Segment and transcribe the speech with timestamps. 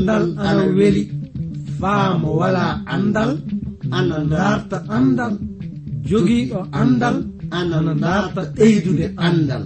[0.00, 1.04] andal ana weli.
[1.80, 3.30] faamo wala andal.
[3.98, 5.34] ana darta andal.
[6.08, 7.16] Jogiiɗo andal.
[7.58, 9.64] Ana darta ɓeydude andal.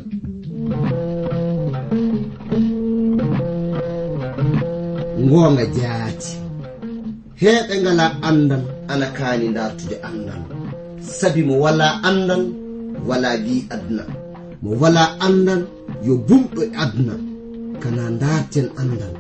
[5.25, 6.31] Ngoonga jaati.
[7.41, 8.63] Heeɓe ngala andal
[8.93, 10.41] ana kaani dartude andal.
[11.19, 12.43] Sabi mo wala andal
[13.09, 14.05] wala mbi aduna
[14.63, 15.63] mo wala andal
[16.07, 17.15] yo bumɗo e aduna
[17.83, 19.15] kana darten andal.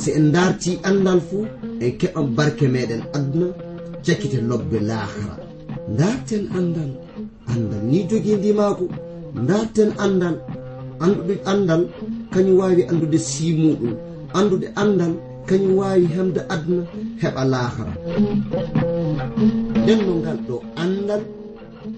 [0.00, 1.44] si en darti andal fuu
[1.84, 3.46] en keɓan barke meɗen aduna
[4.04, 5.34] jakkite lobbe lahara
[5.98, 6.90] darten andal
[7.52, 8.50] andal ni jogii ndi
[9.48, 10.36] darten andal
[11.04, 11.82] anduɗe andal
[12.32, 13.92] kañum wawi andude simuɗum.
[14.38, 15.12] Andude andal
[15.48, 16.82] kañum wawi hemde aduna
[17.20, 17.92] heɓa lahara
[19.82, 21.22] nden no ngal ɗo andal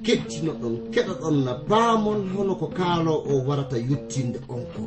[0.05, 4.83] kettino ɗon keɗa ɗon na baamon hono ko kaalo o warata yuttinde on ko.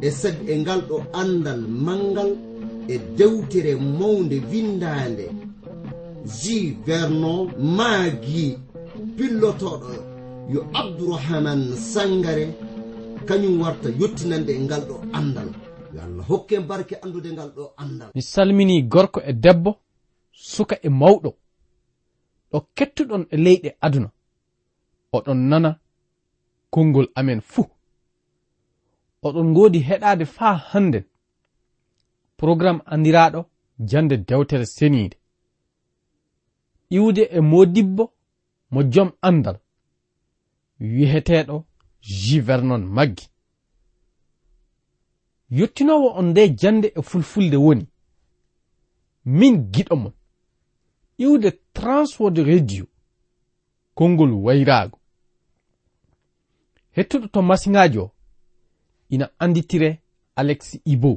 [0.00, 2.30] e sag e ngal ɗo andal mangal
[2.88, 5.26] e dewtere mawde windande.
[6.40, 8.58] Ji vernon maagi
[9.16, 9.94] pillotoɗo
[10.52, 11.60] yo abdourahaman
[11.92, 12.46] sangare
[13.28, 15.48] kañum warta yettinande e ngal ɗo andal.
[15.94, 18.10] Yo allah hokke barke andude ngal ɗo andal.
[18.14, 19.76] Mi salmini gorko e debbo
[20.32, 21.30] suka e mawɗo.
[22.52, 24.10] Ɗo kettuɗon e leyɗe aduna.
[25.12, 25.70] Oɗon nana
[26.70, 27.66] konngol amen fuu.
[29.26, 31.04] oɗon ngoodi heɗade faa hannden
[32.36, 33.40] programme andiraɗo
[33.78, 35.16] jande dewtere seniide.
[36.90, 38.04] Iwde e modibbo
[38.70, 39.58] mo jom andal
[40.80, 41.64] wiyeteeɗo
[42.00, 43.26] jivernon maggi.
[45.50, 47.86] Yettinowo on nde jande e fulfulde woni.
[49.24, 50.12] Min giɗo mon.
[51.18, 52.86] Iwde transword radio
[53.94, 54.98] konngol wayraago.
[56.96, 58.12] Hettuɗo to masiŋaaji o
[59.08, 59.90] ina anditire
[60.36, 61.12] alex ibo.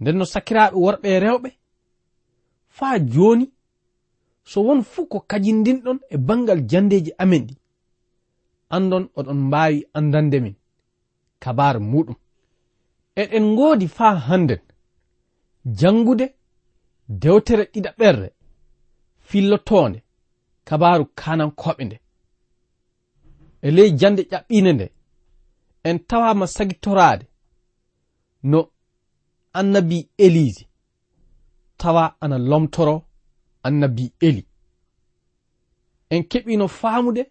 [0.00, 1.50] Nden no sakiraaɓe worɓe e rewɓe
[2.76, 3.46] faa jooni
[4.50, 7.54] so won fuu ko kajindinɗon e bangal jandeji amen ɗi.
[8.76, 10.54] Andon oɗon mbaawi andande min
[11.42, 12.16] kabaar muɗum
[13.20, 14.62] eɗen ngoodi faa hannden
[15.78, 16.26] jangude
[17.08, 18.28] dewtere ɗiɗa ɓerre
[19.28, 19.98] fillotoonde
[20.68, 21.96] kabaru kanankoɓe nde.
[23.66, 24.86] E ley jande ƴaɓɓine nde
[25.88, 27.26] en tawama sagitorade
[28.42, 28.70] no
[29.52, 30.68] annabi eliji
[31.76, 33.02] tawa ana lomtoro
[33.62, 34.46] annabi eli.
[36.10, 37.22] En keɓino faamude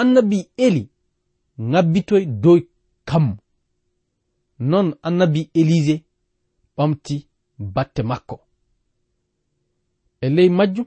[0.00, 0.82] annabi eli
[1.60, 2.58] ngabbitoy dow
[3.08, 3.36] kammo
[4.70, 5.96] non annabi elise
[6.76, 7.16] ɓamti
[7.74, 8.36] batte makko.
[10.20, 10.86] E ley majjum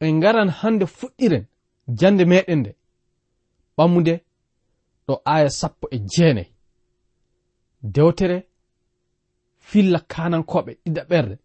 [0.00, 1.44] en ngaran hande fuɗɗiren
[1.98, 2.70] jande meɗen nde.
[3.76, 4.14] Ɓamude
[5.08, 6.52] ɗo aya sappo e jeenayi
[7.94, 8.38] dewtere
[9.68, 11.36] filla kanankoɓe ɗiɗa ɓerde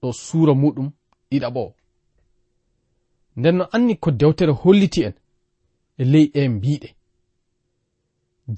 [0.00, 0.88] ɗo suura muɗum
[1.30, 1.62] ɗiɗaɓo
[3.36, 5.14] nden no anni ko dewtere holliti en
[6.00, 6.88] e ley ɗe mbiɗe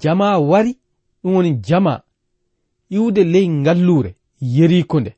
[0.01, 0.71] jama wari
[1.21, 1.93] ɗum woni jama
[2.89, 4.11] iwde ley ngallure
[4.41, 5.11] yeriko nde.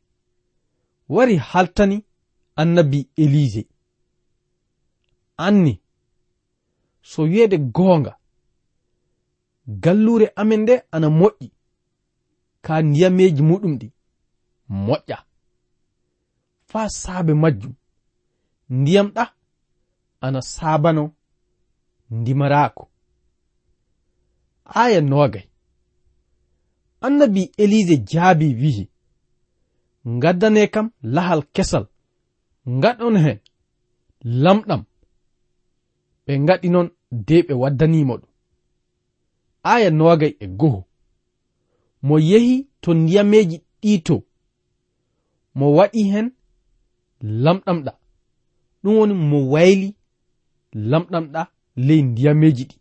[1.09, 2.03] Wari haltani
[2.55, 3.65] annabi elise
[5.37, 5.81] anni
[7.01, 8.17] so wiyede goonga
[9.67, 11.47] gallure amen nde ana moƴƴi.
[12.61, 13.87] Ka ndiyameji muɗum ɗi
[14.69, 15.17] moƴƴa.
[16.69, 17.73] Faa saabe majjum.
[18.69, 19.23] Ndiyam ɗa
[20.21, 21.03] ana saabano
[22.09, 22.83] ndimaraako.
[24.65, 25.45] Aya nogay
[27.01, 28.89] annabi elise jaabi wihi
[30.07, 31.85] ngaddane kam lahal kesal
[32.77, 33.39] ngaɗon hen
[34.43, 34.81] lamɗam.
[36.25, 38.26] Ɓe ngaɗi noon de ɓe waddanimo ɗum.
[39.63, 40.83] aya nowagay e goho.
[42.01, 44.23] Mo yehi to ndiyameji ɗito.
[45.55, 46.27] Mo waɗi hen
[47.21, 47.91] lamɗamɗa.
[48.83, 49.95] Ɗum woni mo wayli
[50.73, 51.41] lamɗamɗa
[51.75, 52.75] ley ndiyameji ɗi.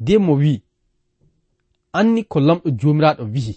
[0.00, 0.62] De mo wi
[1.92, 3.54] anni ko lamɗo jomiraɗo wihi.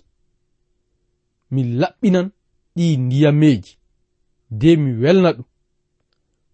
[1.51, 2.27] Mi laɓɓinan
[2.75, 3.77] ɗi ndiyameji.
[4.59, 5.45] De mi welna ɗum.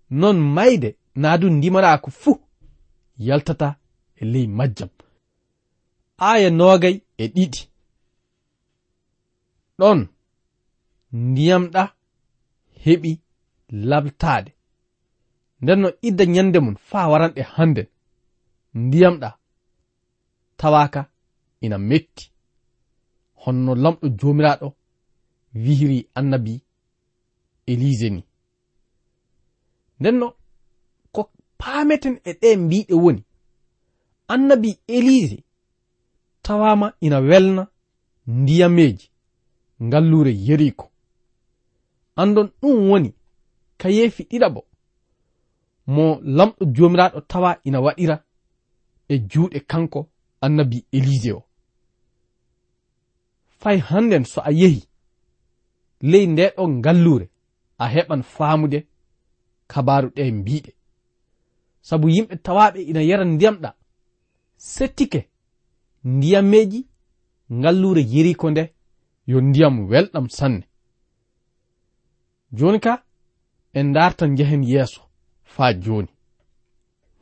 [0.09, 2.39] Non mayde naa du ndimaraako fuu
[3.17, 3.75] yaltata
[4.15, 4.89] e ley majjam.
[6.17, 7.61] aya nogay e ɗiɗi.
[9.79, 9.99] Ɗon
[11.11, 11.83] ndiyamɗa
[12.83, 13.11] heɓi
[13.89, 14.51] labtade
[15.61, 17.83] nden no idda nyande mum faa waranɗe hande
[18.75, 19.29] ndiyamɗa
[20.59, 21.01] tawaka
[21.65, 22.25] ina metti.
[23.41, 24.67] Honno lamɗo jomiraɗo
[25.63, 26.53] wihiri annabi
[27.71, 28.21] elise ni.
[29.99, 30.27] Ndenno
[31.13, 31.21] ko
[31.59, 33.21] paameten e ɗe mbiɗe woni
[34.33, 35.37] annabi elise
[36.47, 37.67] tawama ina welna
[38.27, 39.11] ndiyameji
[39.83, 40.91] ngallure yeriko.
[42.15, 43.13] Andon ɗum woni
[43.77, 44.61] ka yeefi ɗiɗabo
[45.87, 46.05] mo
[46.37, 48.15] lamɗo jomiraɗo tawa ina waɗira
[49.09, 49.99] e juuɗe kanko
[50.41, 51.43] annabi elise o.
[53.59, 54.81] Fay hannden so a yehi
[56.01, 57.29] ley ndeɗo ngallure
[57.77, 58.79] a heɓan faamude
[59.71, 60.71] kabaru ɗe mbiɗe
[61.87, 63.69] sabu yimɓe tawaɓe ina yara ndiyamɗa
[64.57, 65.21] settike
[66.03, 66.87] ndiyammeji
[67.53, 68.73] ngallure yeriko nde
[69.27, 70.65] yo ndiyam welɗam sanne.
[72.51, 73.03] Joni ka
[73.73, 75.01] en dartan jehen yeeso
[75.43, 76.07] faa joni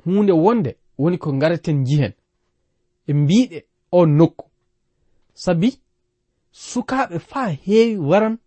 [0.04, 2.14] hunde wonde woni ko ngaraten jihen
[3.08, 4.46] e mbiɗe o nokku.
[5.34, 5.70] Sabi
[6.52, 8.38] sukaɓe faa heewi waran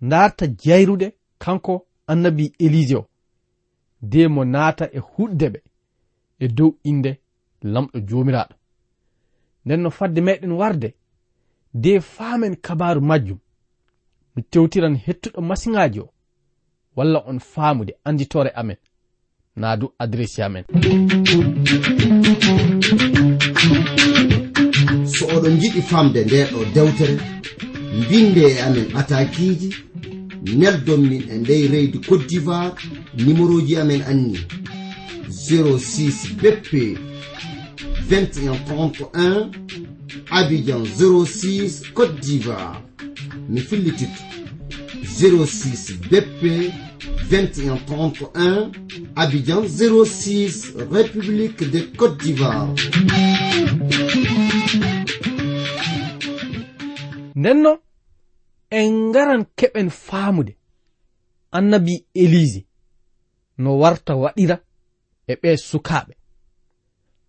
[0.00, 3.06] darta jayrude kanko annabi elise o
[4.02, 5.60] de mo naata e huɗde ɓe
[6.38, 7.20] e dow inde
[7.62, 8.54] lamɗo jomiraɗo
[9.64, 10.94] nden no fadde meɗen warde
[11.74, 13.38] de faamen kabaru majjum.
[14.36, 16.08] Mi tewtiran hettuɗo masiŋaji o
[16.96, 18.76] walla on faamude anditore amen.
[19.56, 20.64] Naa du adressi amen.
[25.14, 27.16] So oɗon jiɗi famde nde ɗo dewtere
[27.98, 29.68] mbinde e amen atakiji
[30.58, 32.74] neldon min e ndey reydi cote d'ivoire
[33.24, 34.38] numéro ji amen anni
[35.28, 36.98] 06 beppe
[38.08, 39.50] bp 2131
[40.30, 42.82] abidjan 06 côte d'ivoire.
[43.56, 44.22] Fillititto
[45.04, 46.72] 06 bp
[47.30, 48.72] 2131
[49.16, 52.68] abidjan 06 république de côte d'ivoire.
[57.34, 57.78] Ndenno
[58.70, 60.56] en ngaran keɓen faamude
[63.58, 64.60] no warta waɗira
[65.28, 65.36] e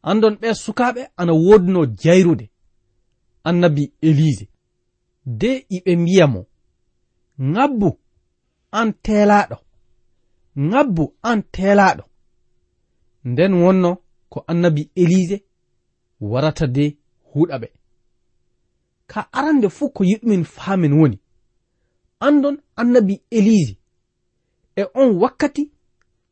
[0.09, 2.45] andon ɓe sukaɓe ana wodno jayrude
[3.49, 4.45] annabi elise
[5.39, 6.41] de iɓe mbiya mo
[7.53, 7.89] ŋabbu
[8.79, 9.57] an telaɗo
[10.57, 12.03] ŋabbu an telaɗo.
[13.25, 13.97] Nden wonno
[14.29, 15.37] ko annabi elise
[16.21, 16.97] warata de
[17.33, 17.67] huɗa ɓe
[19.07, 21.17] ka arande fuu ko yiɗumin faamen woni.
[22.19, 23.77] Andon annabi elise
[24.75, 25.71] e on wakkati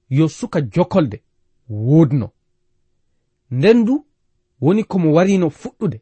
[0.09, 1.17] yo suka jokolde
[1.69, 2.27] wodno.
[3.57, 3.95] nden du
[4.61, 5.97] woni komo warino fuɗɗude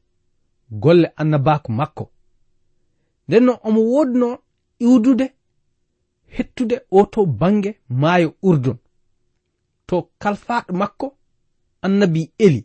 [0.82, 2.04] golle annabaku makko.
[3.28, 4.28] Nden no omo wodno
[4.86, 5.26] iwdude
[6.36, 7.72] hettude oto bange
[8.02, 8.78] maayo urdun.
[9.88, 11.08] To kalfaɗo makko
[11.86, 12.62] annabi eli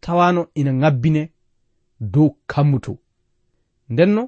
[0.00, 1.22] tawano ina ŋabbine
[2.12, 2.92] dow kammuto
[3.92, 4.22] ndenno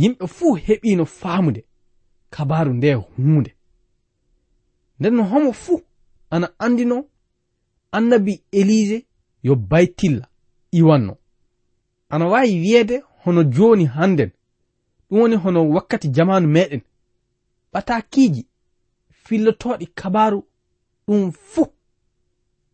[0.00, 1.62] yimɓe fuu heɓino faamude
[2.34, 3.52] kabaru nde hunde
[4.98, 5.80] ndenno homo fuu
[6.30, 6.96] ana andino
[7.92, 9.06] annabi elise
[9.42, 10.28] yo baytilla
[10.70, 11.16] iwanno.
[12.08, 14.30] Ana wawi wiyeede hono joni hannden.
[15.10, 16.80] Ɗum woni hono wakkati jamanu meɗen
[17.72, 18.46] ɓatakiiji
[19.24, 20.40] fillotoɗi kabaru
[21.06, 21.72] ɗum fuu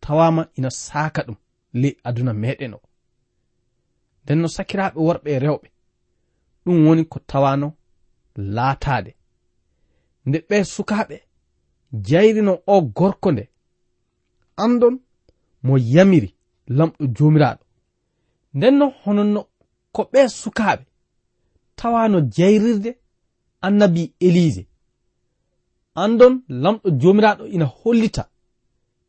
[0.00, 1.36] tawama ina saaka ɗum
[1.72, 2.80] ley aduna meɗen o.
[4.24, 5.68] Nden no sakiraɓe worɓe e rewɓe
[6.64, 7.68] ɗum woni ko tawano
[8.36, 9.14] laataade.
[10.26, 11.16] Nde ɓe sukaɓe
[11.92, 13.44] jayrino o gorko nde
[14.56, 15.00] andon
[15.66, 16.28] mo yamiri
[16.76, 17.62] lamɗo jomiraɗo.
[18.56, 19.40] Ndenno hononno
[19.94, 20.84] ko ɓe sukaɓe
[21.78, 22.90] tawano jayrirde
[23.66, 24.62] annabi elise
[26.02, 28.22] andon lamɗo jomiraɗo ina hollita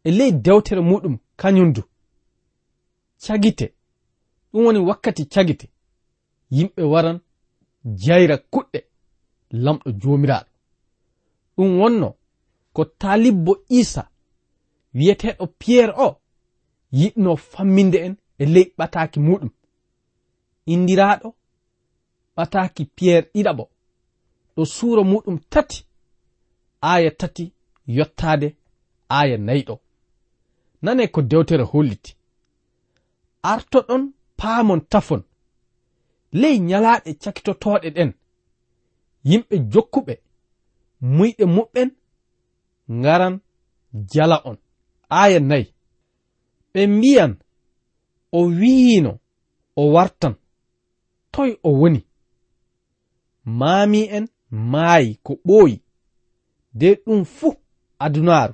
[0.08, 1.81] e ley dewtere muɗum kañum du.
[3.24, 3.65] Cagite
[4.51, 5.67] ɗum woni wakkati cagite
[6.55, 7.20] yimɓe waran
[8.03, 8.79] jayra kuɗɗe
[9.63, 10.50] lamɗo jomiraɗo.
[11.55, 12.10] Ɗum wonno
[12.74, 14.03] ko talibbo isa
[14.98, 16.08] wiyeteɗo piyerre o
[16.91, 19.50] yiɗno famminde en e ley ɓataki muɗum.
[20.74, 21.29] Indiraɗo
[22.36, 23.63] ɓataki piyerre ɗiɗaɓo
[24.56, 25.86] ɗo suura muɗum tati
[26.82, 27.53] aya tati
[27.98, 28.48] yottade
[29.10, 29.75] aya nayiɗo
[30.82, 32.12] nane ko dewtere holliti.
[33.44, 34.03] Artoɗon
[34.38, 35.24] paamon tafon.
[36.32, 38.12] Ley nyalaaɗe cakitotoɗe ɗen.
[39.29, 40.13] Yimɓe jokkuɓe
[41.01, 41.89] muyɗe muɓɓen
[43.00, 43.36] ngaran
[44.12, 44.58] jala on.
[45.10, 45.74] Aya nayi
[46.77, 47.34] ɓe mbiyan
[48.31, 49.12] o wiino
[49.75, 50.36] o wartan
[51.34, 52.01] toy o woni.
[53.60, 54.25] Maami en
[54.72, 55.75] maayi ko ɓooyi
[56.79, 57.53] de ɗum fuu
[58.05, 58.53] adunaaru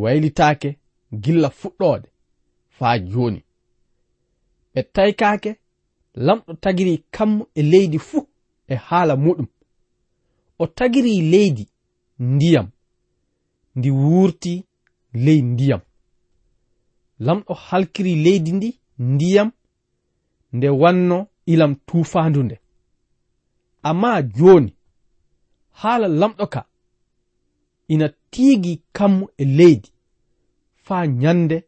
[0.00, 0.70] waylitaake
[1.22, 2.08] gilla fuɗɗoode
[2.76, 3.40] faa jooni.
[4.74, 5.50] Ɓe taykaake
[6.26, 8.22] lamɗo tagiri kammo e leydi fuu
[8.68, 9.46] e haala muɗum.
[10.58, 11.64] O tagiri leydi
[12.18, 12.68] ndiyam
[13.76, 14.52] ndi wuurti
[15.24, 15.80] ley ndiyam.
[17.18, 19.50] lamɗo halkiri leydi ndi ndiyam
[20.52, 22.60] nde wanno ilam tufandu nde.
[23.82, 24.76] Amma joni
[25.80, 26.60] haala lamɗo ka
[27.88, 29.90] ina tiigi kammu e leydi
[30.84, 31.64] faa nyande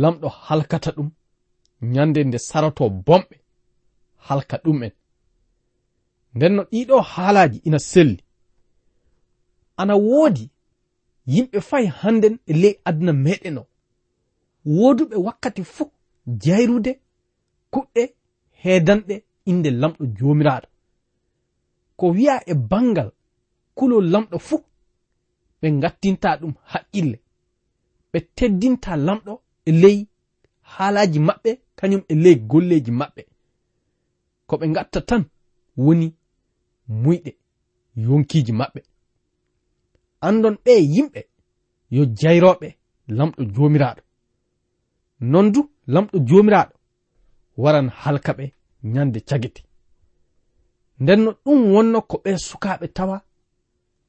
[0.00, 1.10] lamɗo halkata ɗum
[1.82, 3.36] nyande nde sarato bomɓe
[4.26, 4.92] halka ɗum en.
[6.34, 8.24] Nden no ɗiɗo haalaji ina selli.
[9.76, 10.50] Ana woodi
[11.26, 13.69] yimɓe fay hannden e ley aduna meɗen o
[14.64, 15.90] woduɓe wakkati fuu
[16.42, 16.92] jayrude
[17.72, 18.02] kuɗɗe
[18.62, 19.14] heedanɗe
[19.50, 20.68] inde lamɗo joomiraaɗo.
[21.96, 23.10] Ko wi'a e bangal
[23.74, 24.62] kulol lamɗo fuu
[25.60, 27.18] ɓe gattinta ɗum haqqille.
[28.12, 29.32] Ɓe teddinta lamɗo
[29.64, 29.98] e ley
[30.72, 33.22] haalaji maɓɓe kañum e ley golleji maɓɓe.
[34.46, 35.22] Ko ɓe gatta tan
[35.76, 36.06] woni
[37.02, 37.30] muyɗe
[37.96, 38.80] yonkiji maɓɓe.
[40.20, 41.20] Andon ɓe yimɓe
[41.90, 42.68] yo jayroɓe
[43.08, 44.02] lamɗo jomiraɗo
[45.20, 46.74] non du lamɗo jomiraɗo
[47.56, 48.44] waran halka ɓe
[48.82, 49.62] ñande cagete.
[51.00, 53.16] Nden no ɗum wonno ko ɓe sukaɓe tawa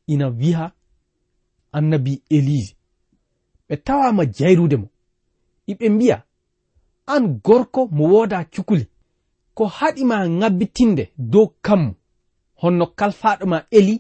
[0.07, 0.65] ina wiha
[1.77, 2.75] annabi elise
[3.67, 4.87] ɓe tawama jayrude mo.
[5.71, 6.17] Iɓe mbiya
[7.13, 8.85] an gorko mo woda cukuli
[9.53, 11.91] ko haɗima ŋabbitinde dow kammu
[12.61, 13.95] honno kalfaɗo ma eli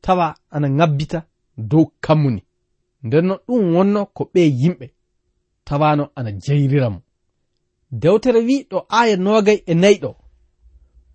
[0.00, 1.18] tawa ana ŋabbita
[1.56, 2.42] dow kammu ni.
[3.04, 4.86] Nden ɗum wonno ko ɓe yimɓe.
[5.72, 7.00] tawano ana jeyrira
[7.90, 10.10] dewtere wi ɗo aya nogay e nayi ɗo.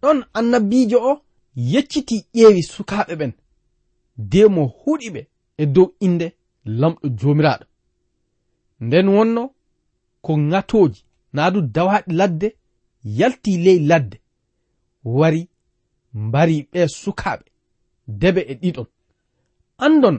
[0.01, 1.21] Ɗon annabijo o
[1.55, 3.33] yecciti ƴeewi sukaɓe ɓen.
[4.17, 5.21] De mo huɗi ɓe
[5.57, 6.27] e dow inde
[6.65, 7.65] lamɗo jomiraɗo
[8.85, 9.43] nden wonno
[10.25, 11.01] ko ŋatoji
[11.33, 12.47] naadu dawaɗi ladde
[13.03, 14.17] yalti ley ladde
[15.03, 15.41] wari
[16.13, 17.45] mbari ɓe sukaɓe
[18.07, 18.87] debe e ɗiɗon.
[19.85, 20.17] Andon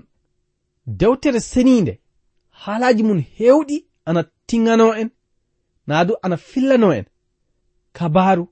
[0.86, 1.92] dewtere seninde
[2.50, 5.10] haalaji mum hewɗi ana tingano en
[5.88, 7.06] naadu ana fillano en
[7.96, 8.44] kabaru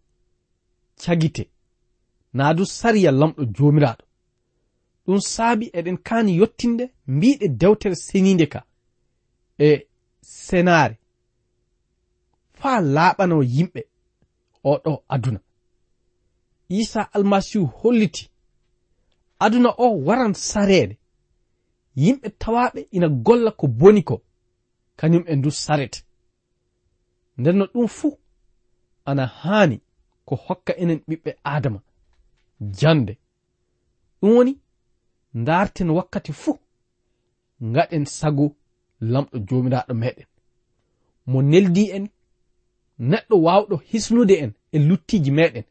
[1.03, 1.45] cagite
[2.37, 4.05] naadu sariya lamɗo jomiraɗo
[5.07, 6.85] ɗum saabi eɗen kani yottinde
[7.15, 8.61] mbiɗe dewtere seninde ka
[9.67, 9.69] e
[10.21, 10.97] senare
[12.59, 13.81] faa laaɓano yimɓe
[14.73, 15.41] oɗo aduna.
[16.69, 18.31] Isa almasihu holliti
[19.45, 20.95] aduna o waran sareede.
[21.97, 24.23] Yimɓe tawaɓe ina golla ko boni ko.
[24.99, 26.01] kañum e ndu sarete
[27.39, 28.19] nden no ɗum fuu
[29.05, 29.77] ana haani
[30.27, 31.81] ko hokka enen ɓiɓɓe adama
[32.79, 33.13] jande
[34.21, 34.53] ɗum woni
[35.47, 36.59] darten wakkati fuu
[37.75, 38.47] gaɗen sago
[39.13, 40.27] lamɗo jomiraɗo meɗen
[41.31, 42.05] mo neldi en
[43.11, 45.65] neɗɗo wawɗo hisnude en e luttiji meɗen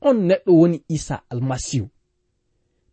[0.00, 1.88] on neɗɗo woni isa almasihu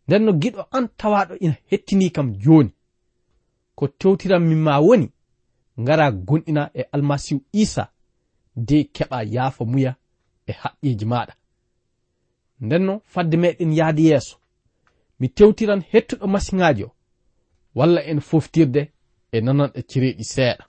[0.06, 2.70] nden no giɗo an tawaɗo ina hettini kam joni
[3.74, 5.06] ko tewtiran min ma woni
[5.80, 7.84] ngara gonɗina e almasihu isa
[8.66, 9.92] de keɓa yaafa muya
[10.46, 11.34] e haqqiji maɗa.
[12.64, 14.36] Ndenno fadde meɗen yahde yeeso
[15.18, 16.90] mi tewtiran hettuɗo masiŋaji o
[17.74, 18.82] walla en foftirde
[19.32, 20.64] e nananɗo e cereeɗi seeɗa.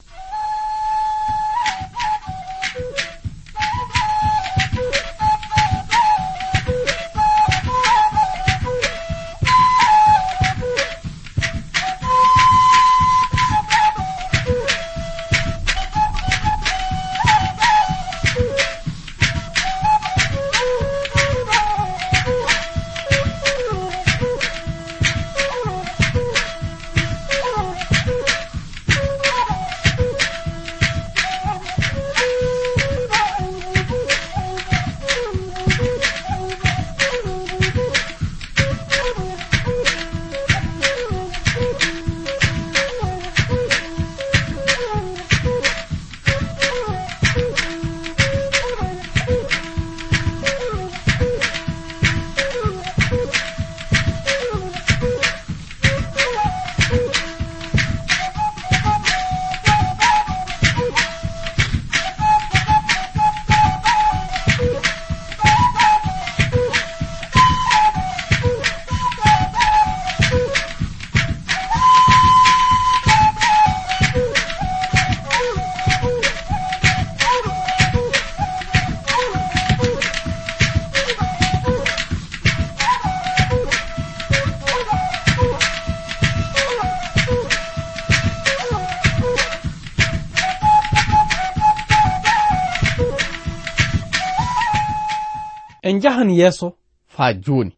[95.81, 97.73] en njahan yeeso faa jooni.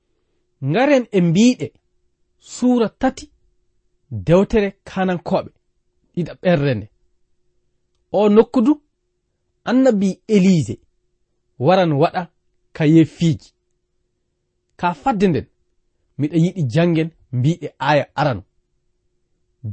[0.65, 1.67] Ngaren e mbiiɗe
[2.39, 3.25] suura tati
[4.11, 5.51] dewtere kanankooɓe
[6.15, 6.87] ɗiɗa ɓerre nde.
[8.11, 8.73] O nokku du
[9.69, 10.75] annabi elise
[11.59, 12.21] waran waɗa
[12.73, 13.49] kaye fiiji
[14.79, 15.45] ka fadde nden
[16.19, 18.43] miɗa yiɗi jangen mbiɗe aya arano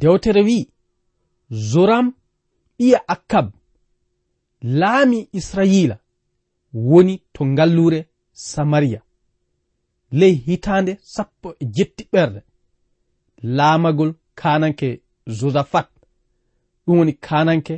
[0.00, 0.64] dewtere wi'i
[1.70, 2.06] zoram
[2.78, 3.46] ɓiya akkab
[4.62, 5.96] laami israyila
[6.74, 8.00] woni to ngallure
[8.48, 9.00] samariya
[10.18, 12.40] ley hitande sappo e jetti ɓerde.
[13.56, 14.88] Laamagol kananke
[15.38, 15.88] josaphat
[16.84, 17.74] ɗum woni kananke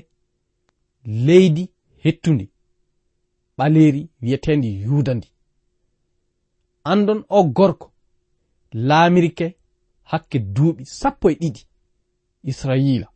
[1.26, 1.64] leydi
[2.02, 2.47] hettundi.
[3.59, 5.28] Ɓaleeri wiyetendi yuda ndi
[6.85, 7.92] andon o gorko
[8.73, 9.57] laamirke
[10.11, 11.62] hakke duuɓi sappo e ɗiɗi
[12.50, 13.09] israila.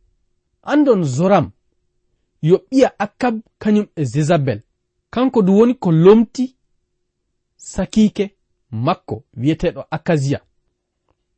[0.71, 1.51] Andon zoram
[2.41, 4.61] yo ɓiya akkab kañum e jezabel.
[5.09, 6.56] Kanko du woni ko lomti
[7.57, 8.35] sakike
[8.71, 10.39] makko wiyeteɗo akasiya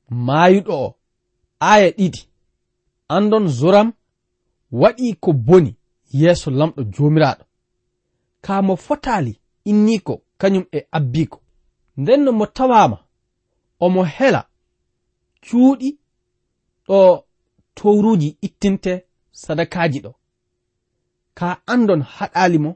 [0.10, 0.96] maayuɗo o
[1.60, 2.22] aya ɗiɗi.
[3.08, 3.94] Andon zoram
[4.72, 5.76] waɗi ko boni
[6.14, 7.44] yeeso lamɗo joomiraaɗo.
[8.42, 11.42] Kaa mo fotaali inniko kañum e abbiko
[11.98, 12.98] nden no mo tawaama
[13.80, 14.42] omo hela
[15.46, 15.90] cuuɗi
[16.88, 17.26] ɗo
[17.76, 20.12] towruuji ittinte sadakaaji ɗo.
[21.34, 22.72] Kaa andon haɗaali mo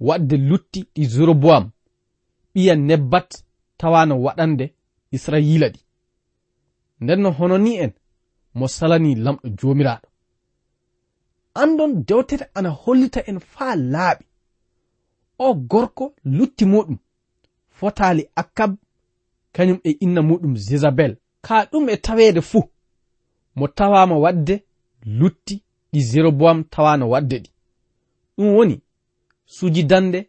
[0.00, 1.70] waɗde lutti ɗi zoroboam
[2.56, 3.30] ɓiya nebbat
[3.78, 4.64] tawano waɗande
[5.16, 5.80] israyila ɗi.
[7.00, 7.92] Nden no hono ni en
[8.58, 10.08] mo salani lamɗo jomiraɗo
[11.62, 14.24] andon dewtere ana hollita en faa laaɓi.
[15.38, 16.98] O gorko lutti muɗum
[17.78, 18.72] fotali akkab
[19.54, 21.12] kañum e inna muɗum jezabel.
[21.46, 22.64] Ka ɗum e taweede fuu
[23.56, 24.54] mo tawama wadde
[25.18, 25.54] lutti
[25.92, 27.50] ɗi jeroboam tawano wadde ɗi.
[28.36, 28.76] Ɗum woni
[29.54, 30.20] sujidande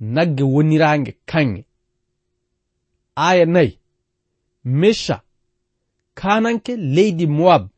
[0.00, 1.64] nagge wonirange kanŋe
[3.16, 3.78] aya nayi
[4.64, 5.22] mesha
[6.14, 7.68] kananke leydi moab.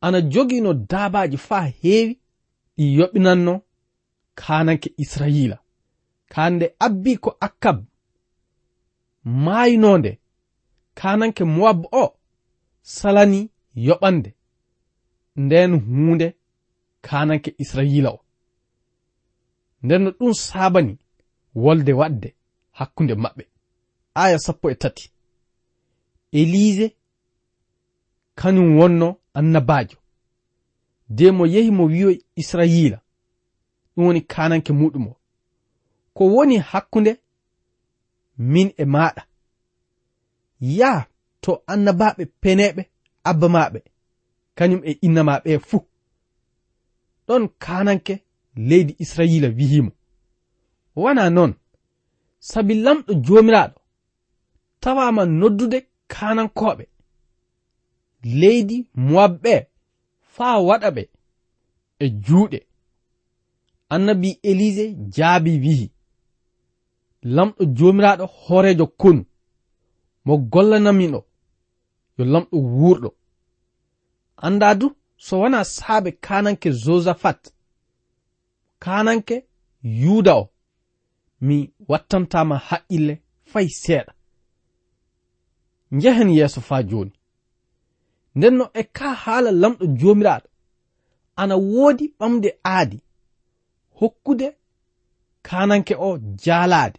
[0.00, 2.14] Ana jogino daabaaji faa heewi
[2.76, 3.54] ɗi yoɓinanno
[4.40, 5.58] kananke israyila
[6.32, 7.78] kande abbi ko akkab.
[9.44, 10.12] Maayinonde
[10.94, 12.04] kananke moab o
[12.82, 13.40] salani
[13.86, 14.30] yoɓande.
[15.36, 16.28] Nden hunde
[17.06, 18.20] kananke israyila o.
[19.82, 20.94] Nden no ɗum saabani.
[21.54, 22.34] wolde waɗde
[22.72, 23.44] hakkunde maɓɓe
[24.14, 25.12] aya sappo e tati.
[26.32, 26.96] Elise
[28.34, 29.96] kañum wonno annabajo
[31.08, 32.98] de mo yehi mo wiyo israila
[33.96, 35.16] ɗum woni kananke muɗum o.
[36.14, 37.12] Ko woni hakkunde
[38.38, 39.22] min e maɗa
[40.60, 41.06] ya
[41.40, 42.82] to annabaɓe peneɓe
[43.24, 43.80] abba maɓe
[44.58, 45.80] kañum e inna maɓe e fuu.
[47.26, 48.14] Ɗon kananke
[48.56, 49.92] leydi israila wihimo
[50.96, 51.52] wana noon
[52.38, 53.78] sabi lamɗo jomiraɗo
[54.80, 55.78] tawama noddude
[56.12, 56.84] kanankoɓe
[58.40, 58.76] leydi
[59.08, 59.52] moabɓe
[60.34, 61.02] faa waɗa ɓe
[61.98, 62.58] e juuɗe.
[63.94, 65.86] Annabi elise jaabi wihi
[67.34, 69.22] lamɗo jomiraɗo hoorejo konu
[70.24, 71.20] mo gollanamino
[72.16, 73.10] yo lamɗo wuurɗo.
[74.46, 77.40] Anda du so wona saabe kananke josaphat
[78.84, 79.36] kananke
[79.82, 80.44] yuuda o.
[81.40, 83.14] mi wattantama haqqille
[83.50, 84.12] fay seeɗa.
[85.90, 87.12] Njehen yeeso faa jooni.
[88.36, 90.48] Nden no e ka haala lamɗo joomiraaɗo
[91.36, 92.98] ana woodi ɓamde aadi
[93.98, 94.56] hokkude
[95.42, 96.98] kananke o jaalaade.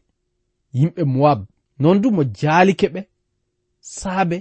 [0.74, 1.40] Yimɓe mowab
[1.80, 3.02] noon du mo jaalike ɓe
[3.80, 4.38] saabe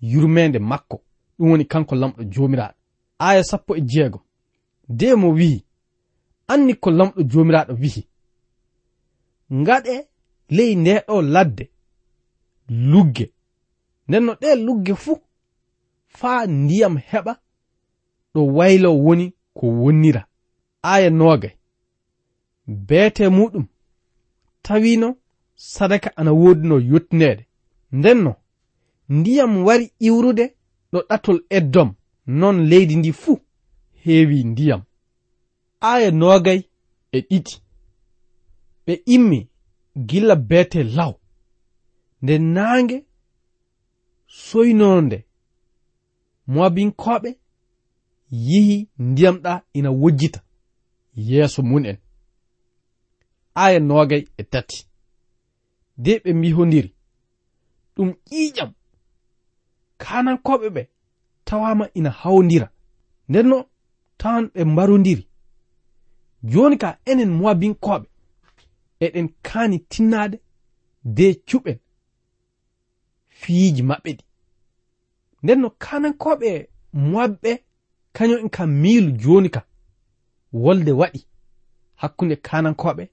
[0.00, 0.96] yurmeende makko.
[1.38, 2.76] Ɗum woni kanko lamɗo joomiraaɗo.
[3.18, 4.22] Aya sappo e jeegom
[4.88, 5.64] de mo wi'i
[6.48, 8.02] anni ko lamɗo joomiraaɗo wihi
[9.60, 9.94] ngaɗe
[10.56, 11.64] ley ndeɗo ladde
[12.90, 13.26] lugge.
[14.08, 15.18] Nden no ɗe lugge fuu
[16.18, 17.32] faa ndiyam heɓa
[18.32, 20.22] ɗo waylo woni ko wonnira.
[20.92, 21.54] Aya noogay
[22.88, 23.66] beete muɗum
[24.64, 25.08] tawino
[25.56, 27.44] sadaka ana woodi no yottineede.
[27.92, 28.18] Nden
[29.08, 30.44] ndiyam wari iwrude
[30.92, 31.90] ɗo ɗatol eddom
[32.26, 33.38] non leydi ndi fuu
[34.02, 34.82] heewi ndiyam.
[35.80, 36.60] Aya noogay
[37.12, 37.54] e ɗiɗi.
[38.86, 39.48] ɓe immi
[40.08, 41.12] gilla beete law.
[42.22, 42.96] Nde naange
[44.26, 45.18] soynonde
[46.52, 47.30] moabinkoɓe
[48.48, 50.40] yihi ndiyamɗa ina wojjita
[51.28, 51.98] yeeso mun en
[53.54, 54.78] aya nogay e tati.
[56.04, 56.90] De ɓe mbihondiri
[57.94, 58.70] ɗum ƴiƴam.
[60.02, 60.82] Kanankoɓe ɓe
[61.44, 62.68] tawama ina hawdira
[63.28, 63.58] ndenno
[64.20, 65.24] tawan ɓe mbarodiri
[66.50, 68.06] joni ka enen moabinkoɓe
[69.04, 70.36] eɗen kaani tinnaade
[71.16, 71.78] de cuɓen
[73.40, 74.24] fiiji maɓɓe ɗi.
[75.42, 76.48] Nden no kanankoɓe
[77.10, 77.50] moabɓe
[78.16, 79.60] kañum en kam miilu jooni ka
[80.64, 81.20] wolde waɗi
[82.00, 83.04] hakkunde kanankoɓe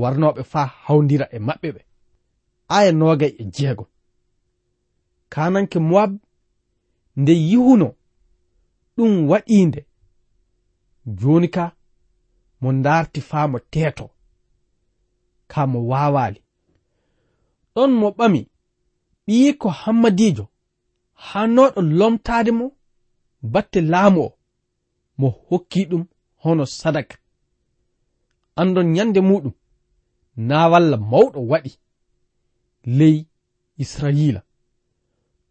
[0.00, 1.80] warnoɓe faa hawdira e maɓɓe ɓe.
[2.76, 3.84] Aya noogay e jeego.
[5.32, 6.12] Kananke moab
[7.20, 7.88] nde yihuno
[8.96, 9.80] ɗum waɗiinde.
[11.18, 11.64] Jooni ka
[12.60, 14.04] mo ndaarti faa mo teeto
[15.50, 16.40] ka mo waawali
[17.74, 18.40] ɗon mo ɓami
[19.26, 20.44] ɓiyi ko hammadiijo
[21.26, 22.66] hanoɗo lomtade mo
[23.52, 24.30] batte laamu o
[25.18, 26.04] mo hokki ɗum
[26.42, 27.16] hono sadaka.
[28.60, 29.52] Andon nyande muɗum
[30.48, 31.72] na walla mawɗo waɗi.
[32.98, 33.16] Ley
[33.82, 34.40] israila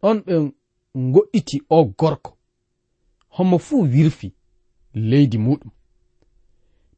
[0.00, 0.34] ɗon ɓe
[1.12, 2.30] goɗɗiti o gorko
[3.34, 4.28] homo fuu wirfi
[4.94, 5.70] leydi muɗum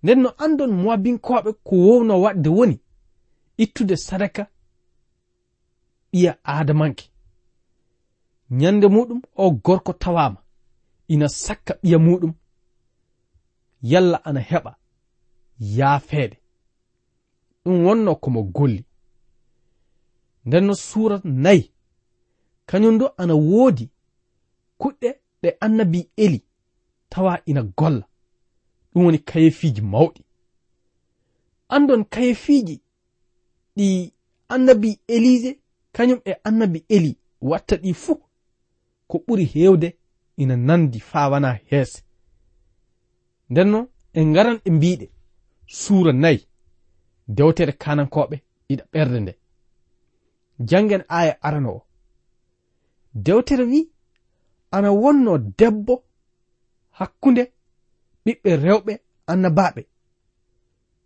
[0.02, 2.76] nden no andon moabinkoɓe ko wowno waɗde woni
[3.62, 4.42] ittude sadaka
[6.12, 7.04] ɓiya adamanke
[8.60, 10.40] ñande muɗum o gorko tawama
[11.12, 12.32] ina sakka ɓiya muɗum.
[13.90, 14.72] Yalla ana heɓa
[15.76, 16.36] yaafeede.
[17.64, 18.82] Ɗum wonno komo golli.
[20.46, 21.62] Nden no suura nayi
[22.68, 23.84] kañum do ana woodi
[24.80, 25.08] kuɗɗe
[25.42, 26.40] ɗe annabi eli
[27.10, 28.04] tawa ina golla.
[28.92, 30.20] Ɗum woni kayefiji mawɗi.
[31.74, 32.74] Andon kayefiji
[33.76, 34.12] ɗi
[34.48, 35.50] annabi elise
[35.92, 37.16] kañum e annabi eli.
[37.40, 38.20] Watta ɗi fuu
[39.08, 39.88] ko ɓuri heewde
[40.36, 42.02] ina nandi faa wana heese.
[43.50, 45.06] Ndenno en ngaran e mbiɗe
[45.66, 46.46] suura nayi
[47.36, 48.36] dewtere kanankoɓe
[48.68, 49.32] ɗiɗa ɓerde nde.
[50.68, 51.82] Janngen aya arano o.
[53.14, 53.80] Dewtere wi
[54.70, 55.94] ana wonno debbo
[56.98, 57.42] hakkunde
[58.24, 58.92] ɓiɓɓe rewɓe
[59.26, 59.82] annabaɓe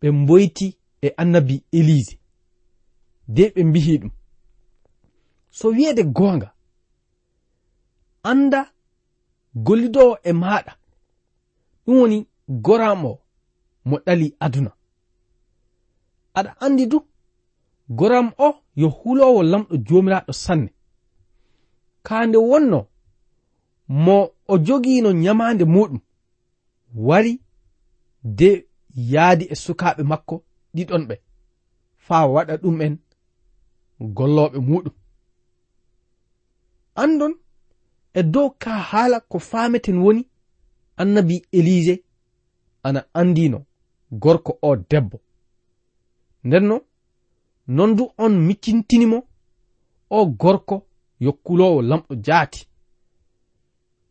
[0.00, 0.66] ɓe mboyti
[1.03, 2.18] e annabi elise.
[3.28, 4.10] de ɓe mbihi ɗum.
[5.50, 6.52] So wiyeede goonga
[8.22, 8.72] annda
[9.54, 10.72] gollidowo e maaɗa
[11.87, 13.20] ɗum woni goram o
[13.84, 14.70] mo ɗali aduna.
[16.38, 16.98] Aɗa anndi du
[17.88, 18.48] goram o
[18.80, 20.70] yo hulowo lamɗo joomiraaɗo sanne.
[22.02, 22.87] Kaande wonno
[23.88, 24.16] mo
[24.48, 26.00] o jogiino nyamaande muɗum
[26.94, 27.40] wari
[28.22, 28.68] de
[29.12, 30.34] yaadi e sukaaɓe makko
[30.74, 31.14] ɗiɗon ɓe
[32.06, 32.94] faa waɗa ɗum en
[34.00, 34.94] gollooɓe muɗum
[37.02, 37.35] andon
[38.14, 40.22] e dow ka haala ko faameten woni
[40.96, 41.94] annabi elise
[42.83, 43.59] ana andino
[44.12, 45.20] gorko o debbo.
[46.44, 46.80] Ndenno
[47.68, 49.18] non du on miccintinimo
[50.11, 50.87] o gorko
[51.20, 52.68] yokkulowo lamɗo jaati.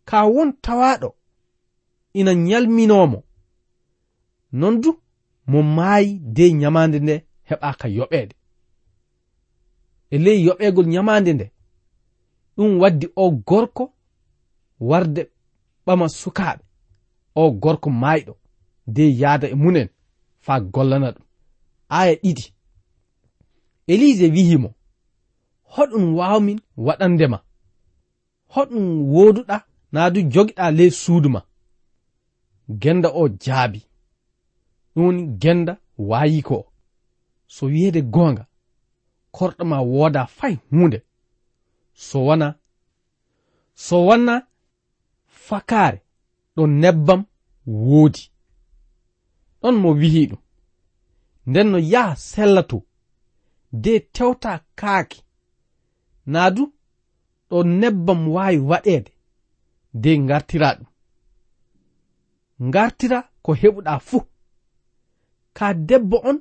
[0.06, 1.16] Ka won tawaɗo
[2.14, 3.24] ina nyalminomo
[4.54, 4.92] non du
[5.48, 7.16] mo maayi de nyamande nde
[7.50, 8.36] heɓaka yoɓede
[10.14, 11.46] e ley yoɓeegol ñamaande nde.
[12.56, 13.84] Ɗum waddi o gorko
[14.90, 15.22] warde
[15.86, 16.64] ɓama sukaaɓe
[17.42, 18.34] o gorko maayɗo
[18.96, 19.90] de yaada e munen
[20.46, 21.26] faa gollana ɗum.
[21.98, 22.46] Aya ɗiɗi.
[23.92, 24.70] Elise wihimo
[25.74, 27.40] hoɗum waawmin waɗande ma
[28.54, 29.58] hoɗum wooduɗa
[29.94, 31.42] naa du jogiɗa ley suudu ma.
[32.82, 33.80] Genda o jaabi
[34.94, 35.74] ɗum woni genda
[36.10, 36.58] waayi ko
[37.54, 38.44] so wiyeede goonga
[39.36, 41.00] korɗo ma wooda fay hunde
[42.06, 42.48] so wona
[43.86, 44.34] so wona
[45.46, 46.00] fakare
[46.56, 47.22] ɗon nebbam
[47.66, 48.24] woodi.
[49.62, 50.42] Ɗon mo wihi ɗum.
[51.50, 52.78] Nden no yaha sella to
[53.84, 55.20] de tewta kaake
[56.32, 56.64] naa du
[57.50, 59.12] ɗo nebbam waawi waɗeede
[60.02, 60.88] de ngartira ɗum.
[62.68, 64.22] Ngartira ko heɓuɗa fuu.
[65.58, 66.38] Ka debbo on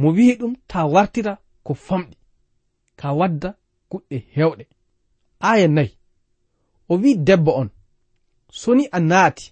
[0.00, 1.32] mo wihi ɗum ta wartira
[1.66, 2.16] ko famɗi
[2.98, 3.48] ka wadda
[3.90, 4.64] kuɗɗe hewɗe.
[5.50, 5.92] Aya nayi
[6.88, 7.68] o wi debbo on
[8.60, 9.46] soni a naati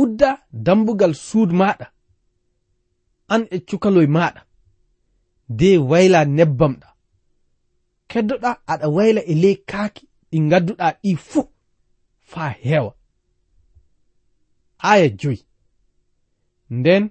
[0.00, 0.30] udda
[0.64, 1.86] dambugal suud maɗa
[3.32, 4.40] an e cukaloy maɗa
[5.58, 6.88] de wayla nebbam ɗa.
[8.10, 11.42] Keddoɗa aɗa wayla e ley kaaki ɗi gadduɗa ɗi fuu
[12.30, 12.92] faa heewa.
[14.90, 15.38] Aya joyi
[16.70, 17.04] nden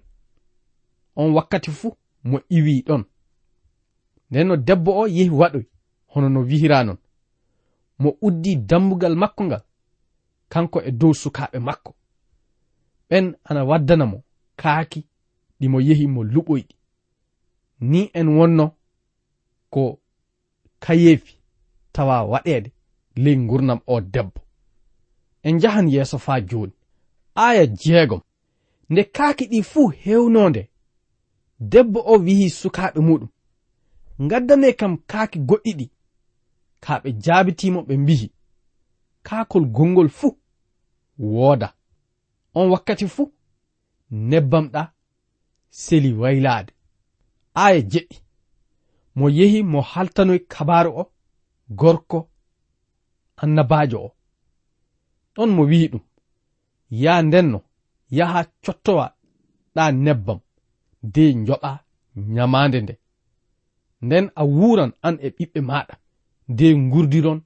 [1.15, 1.91] on wakkati fuu
[2.29, 3.03] mo iwi ɗon.
[4.29, 5.65] nden no debbo o yehi waɗoy
[6.07, 6.97] hono no wihira non.
[7.99, 9.63] Mo uddi dambugal makko ngal
[10.49, 11.91] kanko e dow sukaɓe makko.
[13.09, 14.23] Ɓen ana waddana mo
[14.55, 14.99] kaaki
[15.59, 16.75] ɗimo yehi mo luɓoyɗi.
[17.79, 18.65] Ni en wonno
[19.69, 19.99] ko
[20.79, 21.33] kayeefi
[21.91, 22.71] tawa waɗede
[23.15, 24.41] ley gurnam o debbo.
[25.43, 26.73] En jahan yeeso faa jooni.
[27.35, 28.21] Aya jeegom.
[28.89, 30.69] Nde kaaki ɗi fuu hewnonde
[31.59, 33.29] debbo o wihi sukaaɓe muɗum.
[34.19, 35.86] gaddane kam kaake goɗɗiɗi
[36.84, 38.28] ka ɓe jaabitimo ɓe mbihi.
[39.28, 40.38] Kaakol gongol fuu
[41.19, 41.67] wooda.
[42.54, 43.34] On wakkati fuu
[44.12, 44.82] nebbam ɗa
[45.69, 46.71] seli waylaade.
[47.63, 48.17] Aya jeɗɗi.
[49.15, 51.04] Mo yehi mo haltanoy kabaru o
[51.69, 52.19] gorko
[53.41, 54.10] annabajo o.
[55.36, 56.04] Ɗon mo wi'i ɗum.
[56.89, 57.60] Ya ndenno
[58.17, 59.06] yaha cottowa
[59.75, 60.39] ɗa nebbam
[61.13, 61.71] de joɓa
[62.15, 62.93] nyamande nde.
[64.05, 65.95] nden a wuran an e ɓiɓɓe maɗa
[66.57, 67.39] de gurdiron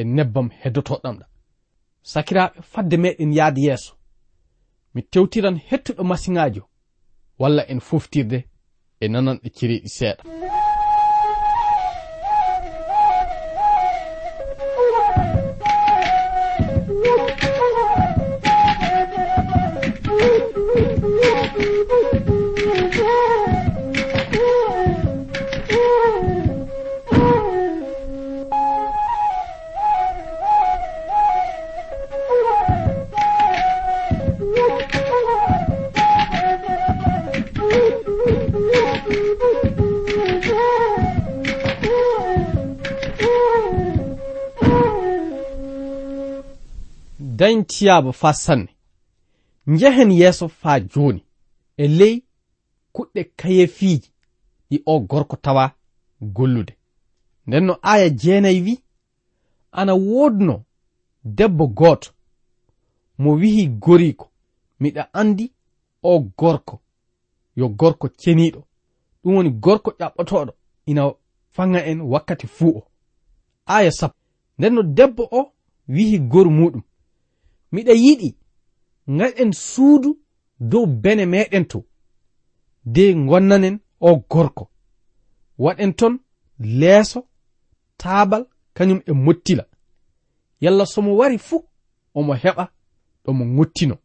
[0.00, 1.26] e nebbam heddotoɗam ɗa.
[2.12, 3.92] Sakiraɓe fadde meɗen yahde yeeso.
[4.94, 6.60] Mi tewtiran hettuɗo masiŋaji
[7.40, 8.38] walla en foftirde
[9.02, 10.22] e nananɗe cereeɗi seeɗa.
[47.64, 48.68] antiyaaba fa sanne.
[49.66, 51.24] Njehen yeeso fa joni
[51.76, 52.22] e ley
[52.92, 54.10] kuɗɗe kayefiiji
[54.70, 55.72] ɗi o gorko tawa
[56.20, 56.76] gollude.
[57.46, 58.74] Nden no aya jeenayi wi
[59.72, 60.64] ana woodno
[61.24, 62.10] debbo gooto
[63.18, 64.30] mo wihi goriko
[64.80, 65.52] miɗa andi
[66.02, 66.80] o gorko
[67.56, 68.60] yo gorko ceniɗo
[69.22, 70.52] ɗum woni gorko ƴaɓɓotoɗo
[70.86, 71.12] ina
[71.50, 72.82] fanga en wakkati fuu o.
[73.66, 74.18] Aya sappo
[74.58, 75.52] nden no debbo o
[75.88, 76.82] wihi goru muɗum
[77.74, 78.28] miɗa yiɗi
[79.18, 80.10] gaɗen suudu
[80.70, 81.78] dow bene meɗen to
[82.94, 84.64] de gonnanen o gorko.
[85.58, 86.14] Waɗen ton
[86.58, 87.20] leeso
[88.00, 88.42] taabal
[88.76, 89.64] kañum e mottila.
[90.60, 91.64] Yalla somo wari fuu
[92.14, 92.64] omo heɓa
[93.24, 93.96] ɗomo ngottino.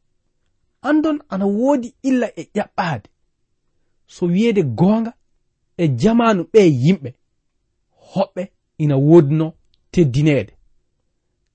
[0.81, 3.07] Andon ana woodi illa e ƴaɓɓaade.
[4.07, 5.13] So wiyeede goonga
[5.77, 7.09] e jamanu ɓe yimɓe
[8.13, 8.41] hoɓɓe
[8.77, 9.45] ina wodno
[9.91, 10.53] teddineede.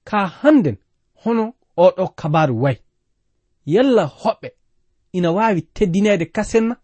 [0.04, 0.76] Kaa hannden
[1.22, 1.44] hono
[1.76, 2.78] oɗo kabaru wayi
[3.66, 4.48] yalla hoɓɓe
[5.12, 6.74] ina wawi teddinede kasenna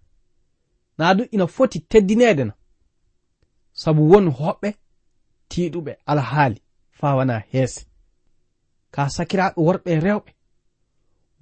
[0.99, 2.55] na naa du ina foti teddinede na.
[3.73, 4.69] Sabu won hoɓɓe
[5.49, 6.59] tiɗuɓe alhaali
[6.99, 7.87] faa wana heese.
[8.95, 10.31] Ka sakiraɓe worɓe rewɓe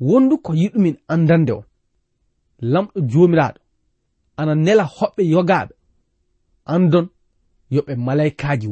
[0.01, 1.65] wondu ko yiɗumin andande on.
[2.73, 3.61] Lamɗo jomiraɗo
[4.37, 5.75] ana nela hoɓɓe yogaɓe
[6.75, 7.07] andon
[7.75, 8.67] yoɓe ɓe malaykaaji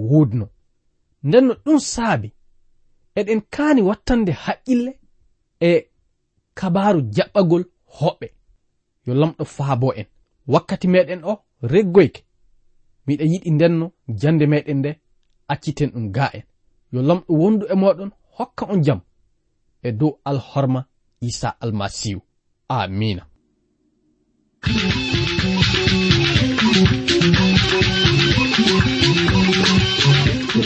[1.27, 2.29] ndenno ɗum saabi
[3.19, 4.93] eɗen kaani wattande haqqille
[5.61, 5.71] e
[6.59, 7.65] kabaru jaɓɓagol
[7.99, 8.27] hoɓɓe.
[9.07, 10.07] Yo lamɗo faabo en.
[10.53, 11.33] Wakkati meɗen o
[11.73, 12.21] reggoyke.
[13.07, 13.87] Miɗa yiɗi ndenno
[14.21, 14.91] jande meɗen nde
[15.53, 16.45] acciten ɗum ga en.
[16.93, 19.01] Yo lamɗo wondu e moɗon hokka on jam.
[19.87, 20.81] E dow alhorma
[21.29, 22.21] isa almasihu
[22.69, 23.23] amina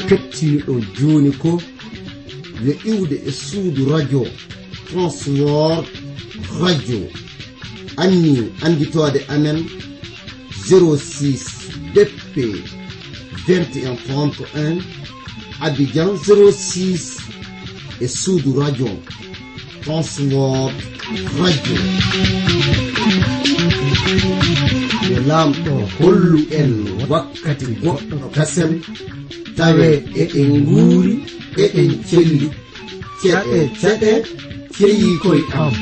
[0.08, 1.50] kettiniɗo joni ko
[2.64, 4.26] yo iwde e suudu radio.
[4.90, 5.84] Transwor
[6.60, 7.00] radio.
[7.96, 9.64] Anni anditode amen
[10.68, 11.40] 06
[11.94, 12.36] bp
[13.46, 14.82] 2131
[15.60, 17.20] abidjan 06
[18.00, 18.88] e suudu radio.
[19.84, 20.72] Transwor
[21.38, 21.76] radio
[25.28, 26.72] lamɗo hollu en
[27.10, 28.72] wakkati goɗɗo kasem.
[29.56, 29.88] Tawe
[30.22, 31.14] eɗen nguuri
[31.64, 32.48] eɗen celli.
[33.22, 34.12] Ceɗe ceɗe
[34.76, 35.74] ceyi koye am.